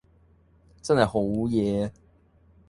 [0.81, 1.91] 真係好嘢￼￼